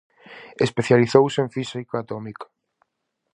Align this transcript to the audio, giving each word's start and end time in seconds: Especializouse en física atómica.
Especializouse 0.65 1.37
en 1.43 1.49
física 1.55 1.95
atómica. 1.99 2.47